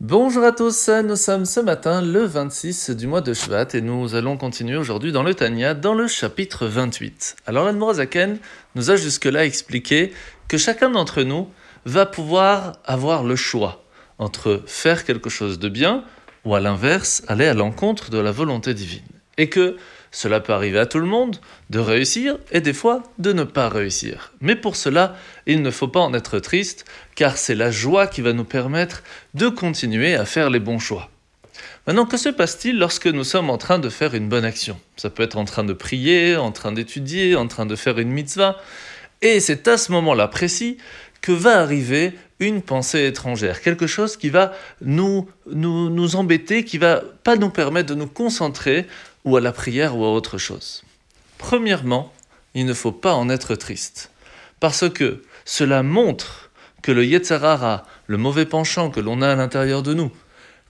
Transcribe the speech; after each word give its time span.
Bonjour 0.00 0.44
à 0.44 0.52
tous, 0.52 0.88
nous 1.04 1.16
sommes 1.16 1.44
ce 1.44 1.58
matin 1.58 2.02
le 2.02 2.22
26 2.22 2.90
du 2.90 3.08
mois 3.08 3.20
de 3.20 3.34
Shvat 3.34 3.66
et 3.74 3.80
nous 3.80 4.14
allons 4.14 4.36
continuer 4.36 4.76
aujourd'hui 4.76 5.10
dans 5.10 5.24
le 5.24 5.34
Tanya, 5.34 5.74
dans 5.74 5.92
le 5.92 6.06
chapitre 6.06 6.68
28. 6.68 7.34
Alors 7.48 7.64
l'Admorazaken 7.64 8.38
nous 8.76 8.92
a 8.92 8.96
jusque-là 8.96 9.44
expliqué 9.44 10.12
que 10.46 10.56
chacun 10.56 10.90
d'entre 10.90 11.24
nous 11.24 11.48
va 11.84 12.06
pouvoir 12.06 12.74
avoir 12.84 13.24
le 13.24 13.34
choix 13.34 13.82
entre 14.18 14.62
faire 14.66 15.04
quelque 15.04 15.30
chose 15.30 15.58
de 15.58 15.68
bien 15.68 16.04
ou 16.44 16.54
à 16.54 16.60
l'inverse 16.60 17.24
aller 17.26 17.48
à 17.48 17.54
l'encontre 17.54 18.10
de 18.10 18.18
la 18.18 18.30
volonté 18.30 18.74
divine. 18.74 19.02
Et 19.36 19.48
que 19.48 19.78
cela 20.10 20.40
peut 20.40 20.52
arriver 20.52 20.78
à 20.78 20.86
tout 20.86 20.98
le 20.98 21.06
monde 21.06 21.36
de 21.70 21.78
réussir 21.78 22.38
et 22.50 22.60
des 22.60 22.72
fois 22.72 23.02
de 23.18 23.32
ne 23.32 23.44
pas 23.44 23.68
réussir. 23.68 24.32
Mais 24.40 24.56
pour 24.56 24.76
cela, 24.76 25.16
il 25.46 25.62
ne 25.62 25.70
faut 25.70 25.88
pas 25.88 26.00
en 26.00 26.14
être 26.14 26.38
triste, 26.38 26.84
car 27.14 27.36
c'est 27.36 27.54
la 27.54 27.70
joie 27.70 28.06
qui 28.06 28.22
va 28.22 28.32
nous 28.32 28.44
permettre 28.44 29.02
de 29.34 29.48
continuer 29.48 30.14
à 30.14 30.24
faire 30.24 30.50
les 30.50 30.60
bons 30.60 30.78
choix. 30.78 31.10
Maintenant, 31.86 32.06
que 32.06 32.16
se 32.16 32.28
passe-t-il 32.28 32.78
lorsque 32.78 33.06
nous 33.06 33.24
sommes 33.24 33.50
en 33.50 33.58
train 33.58 33.78
de 33.78 33.88
faire 33.88 34.14
une 34.14 34.28
bonne 34.28 34.44
action? 34.44 34.78
Ça 34.96 35.08
peut 35.10 35.22
être 35.22 35.38
en 35.38 35.44
train 35.44 35.64
de 35.64 35.72
prier, 35.72 36.36
en 36.36 36.52
train 36.52 36.72
d'étudier, 36.72 37.34
en 37.34 37.48
train 37.48 37.64
de 37.64 37.76
faire 37.76 37.98
une 37.98 38.10
mitzvah. 38.10 38.58
Et 39.22 39.40
c'est 39.40 39.66
à 39.68 39.78
ce 39.78 39.90
moment-là 39.92 40.28
précis 40.28 40.76
que 41.20 41.32
va 41.32 41.60
arriver 41.60 42.12
une 42.40 42.62
pensée 42.62 43.06
étrangère, 43.06 43.62
quelque 43.62 43.86
chose 43.86 44.16
qui 44.16 44.28
va 44.28 44.52
nous, 44.80 45.28
nous, 45.46 46.16
embêter, 46.16 46.64
qui 46.64 46.78
va 46.78 47.02
pas 47.24 47.36
nous 47.36 47.50
permettre 47.50 47.88
de 47.88 47.94
nous 47.94 48.06
concentrer 48.06 48.86
ou 49.28 49.36
à 49.36 49.40
la 49.40 49.52
prière 49.52 49.96
ou 49.96 50.04
à 50.04 50.10
autre 50.10 50.38
chose. 50.38 50.82
Premièrement, 51.36 52.12
il 52.54 52.64
ne 52.64 52.72
faut 52.72 52.92
pas 52.92 53.14
en 53.14 53.28
être 53.28 53.54
triste, 53.54 54.10
parce 54.58 54.88
que 54.88 55.22
cela 55.44 55.82
montre 55.82 56.50
que 56.82 56.92
le 56.92 57.04
Yetzarara, 57.04 57.84
le 58.06 58.16
mauvais 58.16 58.46
penchant 58.46 58.90
que 58.90 59.00
l'on 59.00 59.20
a 59.20 59.28
à 59.28 59.34
l'intérieur 59.34 59.82
de 59.82 59.92
nous, 59.92 60.10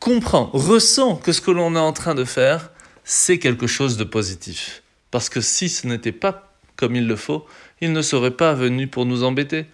comprend, 0.00 0.50
ressent 0.52 1.14
que 1.14 1.32
ce 1.32 1.40
que 1.40 1.52
l'on 1.52 1.76
est 1.76 1.78
en 1.78 1.92
train 1.92 2.16
de 2.16 2.24
faire, 2.24 2.70
c'est 3.04 3.38
quelque 3.38 3.68
chose 3.68 3.96
de 3.96 4.04
positif. 4.04 4.82
Parce 5.12 5.28
que 5.28 5.40
si 5.40 5.68
ce 5.68 5.86
n'était 5.86 6.12
pas 6.12 6.52
comme 6.76 6.96
il 6.96 7.06
le 7.06 7.16
faut, 7.16 7.46
il 7.80 7.92
ne 7.92 8.02
serait 8.02 8.30
pas 8.32 8.54
venu 8.54 8.88
pour 8.88 9.06
nous 9.06 9.22
embêter. 9.22 9.66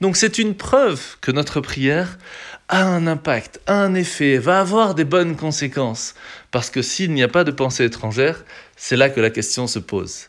Donc 0.00 0.16
c'est 0.16 0.38
une 0.38 0.54
preuve 0.54 1.18
que 1.20 1.30
notre 1.30 1.60
prière 1.60 2.18
a 2.68 2.84
un 2.84 3.06
impact, 3.06 3.60
a 3.66 3.74
un 3.74 3.94
effet, 3.94 4.38
va 4.38 4.60
avoir 4.60 4.94
des 4.94 5.04
bonnes 5.04 5.36
conséquences. 5.36 6.14
Parce 6.50 6.70
que 6.70 6.80
s'il 6.80 7.12
n'y 7.12 7.22
a 7.22 7.28
pas 7.28 7.44
de 7.44 7.50
pensée 7.50 7.84
étrangère, 7.84 8.44
c'est 8.76 8.96
là 8.96 9.10
que 9.10 9.20
la 9.20 9.30
question 9.30 9.66
se 9.66 9.78
pose. 9.78 10.28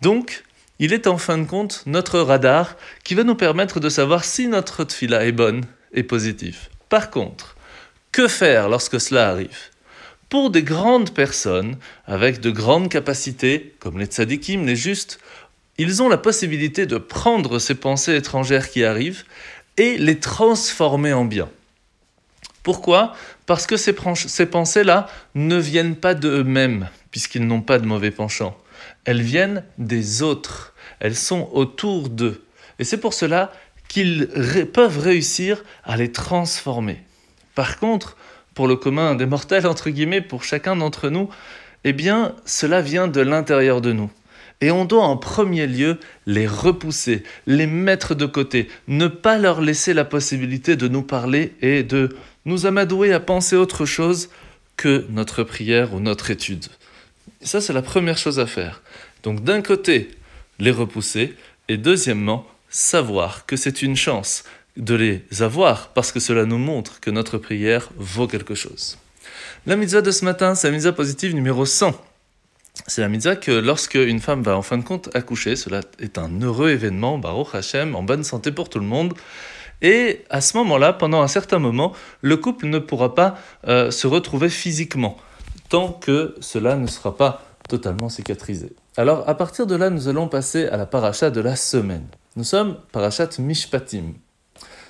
Donc, 0.00 0.44
il 0.78 0.92
est 0.92 1.06
en 1.06 1.18
fin 1.18 1.38
de 1.38 1.44
compte 1.44 1.82
notre 1.86 2.20
radar 2.20 2.76
qui 3.02 3.14
va 3.14 3.24
nous 3.24 3.34
permettre 3.34 3.80
de 3.80 3.88
savoir 3.88 4.24
si 4.24 4.46
notre 4.46 4.84
tfila 4.84 5.24
est 5.26 5.32
bonne 5.32 5.64
et 5.92 6.02
positive. 6.02 6.68
Par 6.88 7.10
contre, 7.10 7.56
que 8.12 8.28
faire 8.28 8.68
lorsque 8.68 9.00
cela 9.00 9.28
arrive? 9.28 9.70
Pour 10.28 10.50
des 10.50 10.62
grandes 10.62 11.12
personnes, 11.12 11.76
avec 12.06 12.40
de 12.40 12.50
grandes 12.50 12.88
capacités, 12.88 13.74
comme 13.80 13.98
les 13.98 14.06
tzadikim, 14.06 14.64
les 14.64 14.76
justes, 14.76 15.18
ils 15.80 16.02
ont 16.02 16.10
la 16.10 16.18
possibilité 16.18 16.84
de 16.84 16.98
prendre 16.98 17.58
ces 17.58 17.74
pensées 17.74 18.14
étrangères 18.14 18.68
qui 18.68 18.84
arrivent 18.84 19.24
et 19.78 19.96
les 19.96 20.20
transformer 20.20 21.14
en 21.14 21.24
bien. 21.24 21.48
Pourquoi? 22.62 23.14
Parce 23.46 23.66
que 23.66 23.78
ces, 23.78 23.94
pensées-là 23.94 25.06
ne 25.34 25.56
viennent 25.56 25.96
pas 25.96 26.12
d'eux-mêmes, 26.12 26.90
puisqu'ils 27.10 27.46
n'ont 27.46 27.62
pas 27.62 27.78
de 27.78 27.86
mauvais 27.86 28.10
penchants. 28.10 28.58
Elles 29.06 29.22
viennent 29.22 29.64
des 29.78 30.20
autres. 30.20 30.74
Elles 31.00 31.16
sont 31.16 31.48
autour 31.52 32.10
d'eux. 32.10 32.44
Et 32.78 32.84
c'est 32.84 32.98
pour 32.98 33.14
cela 33.14 33.50
qu'ils 33.88 34.28
peuvent 34.74 34.98
réussir 34.98 35.64
à 35.84 35.96
les 35.96 36.12
transformer. 36.12 37.02
Par 37.54 37.78
contre, 37.78 38.18
pour 38.52 38.68
le 38.68 38.76
commun 38.76 39.14
des 39.14 39.24
mortels, 39.24 39.66
entre 39.66 39.88
guillemets, 39.88 40.20
pour 40.20 40.44
chacun 40.44 40.76
d'entre 40.76 41.08
nous, 41.08 41.30
eh 41.84 41.94
bien, 41.94 42.34
cela 42.44 42.82
vient 42.82 43.08
de 43.08 43.22
l'intérieur 43.22 43.80
de 43.80 43.92
nous. 43.92 44.10
Et 44.60 44.70
on 44.70 44.84
doit 44.84 45.04
en 45.04 45.16
premier 45.16 45.66
lieu 45.66 45.98
les 46.26 46.46
repousser, 46.46 47.22
les 47.46 47.66
mettre 47.66 48.14
de 48.14 48.26
côté, 48.26 48.68
ne 48.88 49.06
pas 49.06 49.38
leur 49.38 49.60
laisser 49.60 49.94
la 49.94 50.04
possibilité 50.04 50.76
de 50.76 50.86
nous 50.86 51.02
parler 51.02 51.54
et 51.62 51.82
de 51.82 52.16
nous 52.44 52.66
amadouer 52.66 53.12
à 53.12 53.20
penser 53.20 53.56
autre 53.56 53.86
chose 53.86 54.28
que 54.76 55.06
notre 55.10 55.42
prière 55.44 55.94
ou 55.94 56.00
notre 56.00 56.30
étude. 56.30 56.66
Ça, 57.42 57.60
c'est 57.60 57.72
la 57.72 57.82
première 57.82 58.18
chose 58.18 58.38
à 58.38 58.46
faire. 58.46 58.82
Donc 59.22 59.44
d'un 59.44 59.62
côté, 59.62 60.10
les 60.58 60.70
repousser, 60.70 61.34
et 61.68 61.76
deuxièmement, 61.76 62.46
savoir 62.68 63.46
que 63.46 63.56
c'est 63.56 63.82
une 63.82 63.96
chance 63.96 64.44
de 64.76 64.94
les 64.94 65.42
avoir, 65.42 65.88
parce 65.88 66.12
que 66.12 66.20
cela 66.20 66.44
nous 66.44 66.58
montre 66.58 67.00
que 67.00 67.10
notre 67.10 67.38
prière 67.38 67.90
vaut 67.96 68.26
quelque 68.26 68.54
chose. 68.54 68.98
La 69.66 69.76
mitzvah 69.76 70.02
de 70.02 70.10
ce 70.10 70.24
matin, 70.24 70.54
c'est 70.54 70.68
la 70.68 70.74
mitzvah 70.74 70.92
positive 70.92 71.34
numéro 71.34 71.66
100. 71.66 72.09
C'est 72.86 73.02
la 73.02 73.08
mitzvah 73.08 73.36
que 73.36 73.52
lorsque 73.52 73.94
une 73.94 74.20
femme 74.20 74.42
va 74.42 74.56
en 74.56 74.62
fin 74.62 74.78
de 74.78 74.84
compte 74.84 75.14
accoucher, 75.14 75.56
cela 75.56 75.80
est 75.98 76.18
un 76.18 76.40
heureux 76.40 76.70
événement, 76.70 77.18
Baruch 77.18 77.54
Hashem, 77.54 77.94
en 77.94 78.02
bonne 78.02 78.24
santé 78.24 78.52
pour 78.52 78.68
tout 78.68 78.78
le 78.78 78.86
monde. 78.86 79.14
Et 79.82 80.24
à 80.28 80.40
ce 80.40 80.56
moment-là, 80.58 80.92
pendant 80.92 81.22
un 81.22 81.28
certain 81.28 81.58
moment, 81.58 81.92
le 82.20 82.36
couple 82.36 82.66
ne 82.66 82.78
pourra 82.78 83.14
pas 83.14 83.38
euh, 83.66 83.90
se 83.90 84.06
retrouver 84.06 84.48
physiquement, 84.48 85.16
tant 85.68 85.92
que 85.92 86.34
cela 86.40 86.76
ne 86.76 86.86
sera 86.86 87.16
pas 87.16 87.42
totalement 87.68 88.08
cicatrisé. 88.08 88.72
Alors 88.96 89.28
à 89.28 89.34
partir 89.36 89.66
de 89.66 89.76
là, 89.76 89.90
nous 89.90 90.08
allons 90.08 90.28
passer 90.28 90.66
à 90.66 90.76
la 90.76 90.86
paracha 90.86 91.30
de 91.30 91.40
la 91.40 91.56
semaine. 91.56 92.06
Nous 92.36 92.44
sommes 92.44 92.76
parachat 92.92 93.28
Mishpatim. 93.38 94.14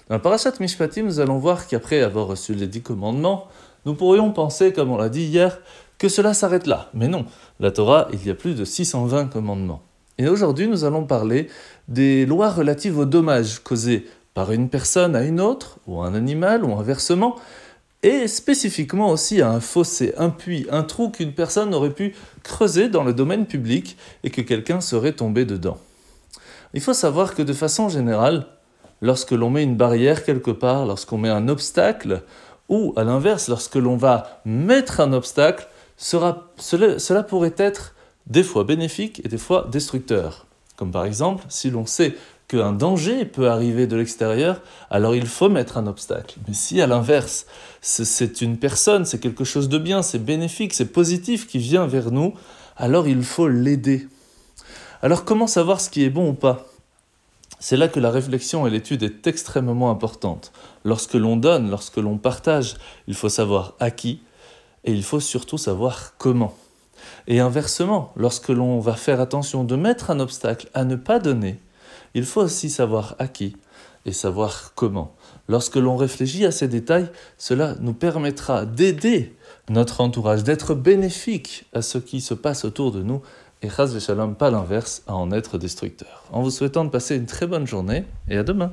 Dans 0.08 0.16
la 0.16 0.18
parachat 0.18 0.52
Mishpatim, 0.58 1.04
nous 1.04 1.20
allons 1.20 1.38
voir 1.38 1.66
qu'après 1.66 2.00
avoir 2.00 2.26
reçu 2.26 2.54
les 2.54 2.66
dix 2.66 2.82
commandements, 2.82 3.46
nous 3.86 3.94
pourrions 3.94 4.32
penser, 4.32 4.72
comme 4.72 4.90
on 4.90 4.96
l'a 4.96 5.08
dit 5.08 5.22
hier, 5.24 5.58
que 6.00 6.08
cela 6.08 6.34
s'arrête 6.34 6.66
là. 6.66 6.88
Mais 6.94 7.06
non, 7.06 7.26
la 7.60 7.70
Torah, 7.70 8.08
il 8.12 8.26
y 8.26 8.30
a 8.30 8.34
plus 8.34 8.54
de 8.54 8.64
620 8.64 9.26
commandements. 9.26 9.82
Et 10.16 10.28
aujourd'hui, 10.28 10.66
nous 10.66 10.84
allons 10.84 11.04
parler 11.04 11.48
des 11.88 12.24
lois 12.24 12.48
relatives 12.48 12.98
aux 12.98 13.04
dommages 13.04 13.60
causés 13.60 14.06
par 14.32 14.50
une 14.50 14.70
personne 14.70 15.14
à 15.14 15.22
une 15.24 15.40
autre, 15.40 15.78
ou 15.86 16.00
un 16.00 16.14
animal, 16.14 16.64
ou 16.64 16.74
inversement, 16.74 17.36
et 18.02 18.28
spécifiquement 18.28 19.10
aussi 19.10 19.42
à 19.42 19.50
un 19.50 19.60
fossé, 19.60 20.14
un 20.16 20.30
puits, 20.30 20.66
un 20.70 20.84
trou 20.84 21.10
qu'une 21.10 21.34
personne 21.34 21.74
aurait 21.74 21.92
pu 21.92 22.14
creuser 22.42 22.88
dans 22.88 23.04
le 23.04 23.12
domaine 23.12 23.44
public 23.44 23.98
et 24.24 24.30
que 24.30 24.40
quelqu'un 24.40 24.80
serait 24.80 25.12
tombé 25.12 25.44
dedans. 25.44 25.76
Il 26.72 26.80
faut 26.80 26.94
savoir 26.94 27.34
que 27.34 27.42
de 27.42 27.52
façon 27.52 27.90
générale, 27.90 28.46
lorsque 29.02 29.32
l'on 29.32 29.50
met 29.50 29.64
une 29.64 29.76
barrière 29.76 30.24
quelque 30.24 30.50
part, 30.50 30.86
lorsqu'on 30.86 31.18
met 31.18 31.28
un 31.28 31.48
obstacle, 31.48 32.22
ou 32.70 32.94
à 32.96 33.04
l'inverse, 33.04 33.48
lorsque 33.48 33.74
l'on 33.74 33.96
va 33.96 34.40
mettre 34.46 35.00
un 35.00 35.12
obstacle, 35.12 35.68
cela, 36.00 37.22
pourrait 37.22 37.54
être 37.58 37.94
des 38.26 38.42
fois 38.42 38.64
bénéfique 38.64 39.20
et 39.22 39.28
des 39.28 39.36
fois 39.36 39.68
destructeur. 39.70 40.46
Comme 40.76 40.90
par 40.90 41.04
exemple, 41.04 41.44
si 41.50 41.68
l'on 41.68 41.84
sait 41.84 42.16
qu'un 42.48 42.72
danger 42.72 43.26
peut 43.26 43.50
arriver 43.50 43.86
de 43.86 43.96
l'extérieur, 43.96 44.62
alors 44.88 45.14
il 45.14 45.26
faut 45.26 45.50
mettre 45.50 45.76
un 45.76 45.86
obstacle. 45.86 46.38
Mais 46.48 46.54
si 46.54 46.80
à 46.80 46.86
l'inverse, 46.86 47.44
c'est 47.82 48.40
une 48.40 48.56
personne, 48.56 49.04
c'est 49.04 49.20
quelque 49.20 49.44
chose 49.44 49.68
de 49.68 49.76
bien, 49.76 50.00
c'est 50.00 50.18
bénéfique, 50.18 50.72
c'est 50.72 50.90
positif 50.90 51.46
qui 51.46 51.58
vient 51.58 51.86
vers 51.86 52.10
nous, 52.10 52.32
alors 52.78 53.06
il 53.06 53.22
faut 53.22 53.46
l'aider. 53.46 54.08
Alors 55.02 55.26
comment 55.26 55.46
savoir 55.46 55.82
ce 55.82 55.90
qui 55.90 56.02
est 56.02 56.10
bon 56.10 56.30
ou 56.30 56.34
pas? 56.34 56.66
C'est 57.58 57.76
là 57.76 57.88
que 57.88 58.00
la 58.00 58.10
réflexion 58.10 58.66
et 58.66 58.70
l'étude 58.70 59.02
est 59.02 59.26
extrêmement 59.26 59.90
importante. 59.90 60.50
Lorsque 60.82 61.12
l'on 61.12 61.36
donne, 61.36 61.68
lorsque 61.68 61.98
l'on 61.98 62.16
partage, 62.16 62.76
il 63.06 63.14
faut 63.14 63.28
savoir 63.28 63.74
à 63.80 63.90
qui, 63.90 64.22
et 64.84 64.92
il 64.92 65.02
faut 65.02 65.20
surtout 65.20 65.58
savoir 65.58 66.14
comment. 66.18 66.54
Et 67.26 67.40
inversement, 67.40 68.12
lorsque 68.16 68.48
l'on 68.48 68.80
va 68.80 68.94
faire 68.94 69.20
attention 69.20 69.64
de 69.64 69.76
mettre 69.76 70.10
un 70.10 70.20
obstacle 70.20 70.68
à 70.74 70.84
ne 70.84 70.96
pas 70.96 71.18
donner, 71.18 71.58
il 72.14 72.24
faut 72.24 72.42
aussi 72.42 72.70
savoir 72.70 73.14
à 73.18 73.28
qui 73.28 73.56
et 74.06 74.12
savoir 74.12 74.72
comment. 74.74 75.14
Lorsque 75.48 75.76
l'on 75.76 75.96
réfléchit 75.96 76.46
à 76.46 76.52
ces 76.52 76.68
détails, 76.68 77.10
cela 77.38 77.74
nous 77.80 77.92
permettra 77.92 78.64
d'aider 78.64 79.36
notre 79.68 80.00
entourage, 80.00 80.42
d'être 80.42 80.74
bénéfique 80.74 81.66
à 81.72 81.82
ce 81.82 81.98
qui 81.98 82.20
se 82.20 82.34
passe 82.34 82.64
autour 82.64 82.92
de 82.92 83.02
nous, 83.02 83.22
et 83.62 83.68
Chaz 83.68 83.98
Shalom, 83.98 84.36
pas 84.36 84.50
l'inverse, 84.50 85.02
à 85.06 85.14
en 85.14 85.30
être 85.32 85.58
destructeur. 85.58 86.24
En 86.32 86.42
vous 86.42 86.50
souhaitant 86.50 86.84
de 86.84 86.90
passer 86.90 87.16
une 87.16 87.26
très 87.26 87.46
bonne 87.46 87.66
journée, 87.66 88.04
et 88.28 88.38
à 88.38 88.42
demain. 88.42 88.72